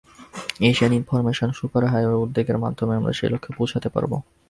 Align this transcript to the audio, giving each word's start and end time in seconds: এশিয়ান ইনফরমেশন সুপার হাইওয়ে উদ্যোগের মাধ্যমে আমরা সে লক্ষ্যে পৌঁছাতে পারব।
এশিয়ান 0.69 0.93
ইনফরমেশন 0.99 1.49
সুপার 1.59 1.83
হাইওয়ে 1.91 2.21
উদ্যোগের 2.23 2.57
মাধ্যমে 2.63 2.93
আমরা 2.95 3.13
সে 3.17 3.25
লক্ষ্যে 3.33 3.55
পৌঁছাতে 3.57 3.87
পারব। 3.95 4.11